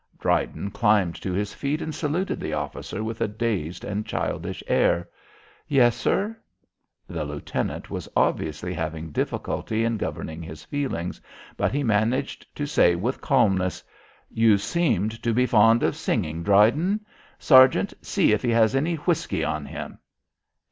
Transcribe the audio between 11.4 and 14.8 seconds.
but he managed to say with calmness, "You